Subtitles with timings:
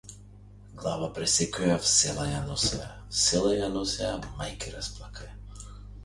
[0.83, 5.69] Глава пресекоја в села ја носеја, в села ја носеја мајки расплакаја.